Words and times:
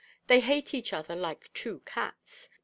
They 0.25 0.39
hate 0.39 0.73
each 0.73 0.93
other 0.93 1.15
like 1.15 1.53
two 1.53 1.81
cats. 1.85 2.49